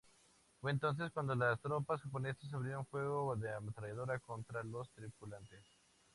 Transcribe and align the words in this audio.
Fue 0.59 0.71
entonces 0.71 1.11
cuando 1.11 1.35
las 1.35 1.61
tropas 1.61 2.01
japonesas 2.01 2.51
abrieron 2.55 2.87
fuego 2.87 3.35
de 3.35 3.53
ametralladora 3.53 4.17
contra 4.17 4.63
los 4.63 4.89
tripulantes. 4.93 5.63